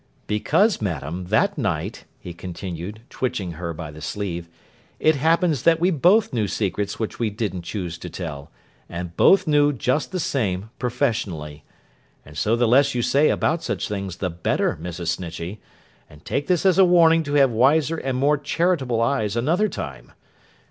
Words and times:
'Because, 0.25 0.81
Madam, 0.81 1.25
that 1.27 1.59
night,' 1.59 2.05
he 2.19 2.33
continued, 2.33 3.01
twitching 3.11 3.51
her 3.51 3.71
by 3.71 3.91
the 3.91 4.01
sleeve, 4.01 4.49
'it 4.99 5.15
happens 5.17 5.61
that 5.61 5.79
we 5.79 5.91
both 5.91 6.33
knew 6.33 6.47
secrets 6.47 6.97
which 6.97 7.19
we 7.19 7.29
didn't 7.29 7.61
choose 7.61 7.99
to 7.99 8.09
tell, 8.09 8.49
and 8.89 9.15
both 9.15 9.45
knew 9.45 9.71
just 9.71 10.11
the 10.11 10.19
same 10.19 10.71
professionally. 10.79 11.63
And 12.25 12.35
so 12.35 12.55
the 12.55 12.67
less 12.67 12.95
you 12.95 13.03
say 13.03 13.29
about 13.29 13.61
such 13.61 13.87
things 13.87 14.15
the 14.15 14.31
better, 14.31 14.75
Mrs. 14.81 15.09
Snitchey; 15.19 15.59
and 16.09 16.25
take 16.25 16.47
this 16.47 16.65
as 16.65 16.79
a 16.79 16.83
warning 16.83 17.21
to 17.21 17.35
have 17.35 17.51
wiser 17.51 17.97
and 17.97 18.17
more 18.17 18.39
charitable 18.39 19.01
eyes 19.03 19.35
another 19.35 19.69
time. 19.69 20.13